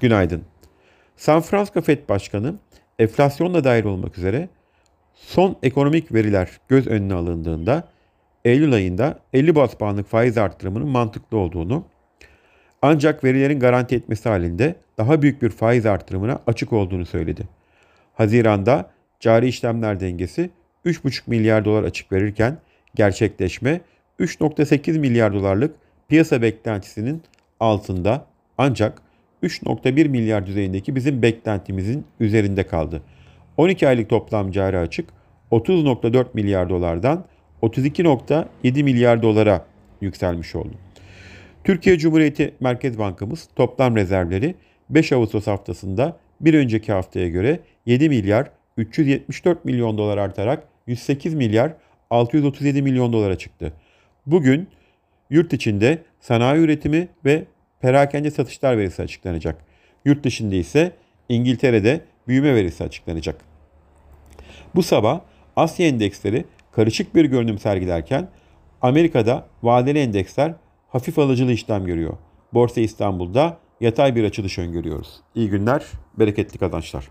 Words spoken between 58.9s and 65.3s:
açıklanacak. Yurt dışında ise İngiltere'de büyüme verisi açıklanacak. Bu sabah